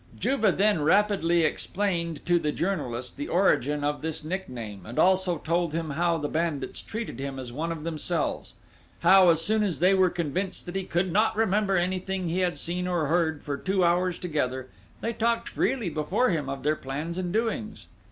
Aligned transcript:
Juve, 0.17 0.57
then 0.57 0.81
rapidly 0.81 1.43
explained 1.43 2.25
to 2.25 2.39
the 2.39 2.51
journalist 2.51 3.17
the 3.17 3.27
origin 3.27 3.83
of 3.83 4.01
this 4.01 4.23
nickname, 4.23 4.83
and 4.83 4.97
also 4.97 5.37
told 5.37 5.73
him 5.73 5.91
how 5.91 6.17
the 6.17 6.27
bandits 6.27 6.81
treated 6.81 7.19
him 7.19 7.37
as 7.37 7.53
one 7.53 7.71
of 7.71 7.83
themselves; 7.83 8.55
how, 9.01 9.29
as 9.29 9.43
soon 9.45 9.61
as 9.61 9.77
they 9.77 9.93
were 9.93 10.09
convinced 10.09 10.65
that 10.65 10.75
he 10.75 10.85
could 10.85 11.11
not 11.11 11.35
remember 11.35 11.77
anything 11.77 12.29
he 12.29 12.39
had 12.39 12.57
seen 12.57 12.87
or 12.87 13.05
heard 13.09 13.43
for 13.43 13.57
two 13.57 13.83
hours 13.83 14.17
together, 14.17 14.69
they 15.01 15.13
talked 15.13 15.47
freely 15.49 15.87
before 15.87 16.31
him 16.31 16.49
of 16.49 16.63
their 16.63 16.75
plans 16.75 17.15
and 17.19 17.31
doings! 17.31 17.85